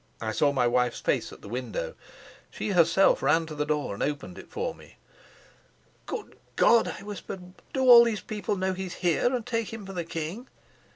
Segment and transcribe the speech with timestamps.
[0.19, 1.93] I saw my wife's face at the window:
[2.49, 4.95] she herself ran to the door and opened it for me.
[6.07, 9.93] "Good God," I whispered, "do all these people know he's here, and take him for
[9.93, 10.47] the king?"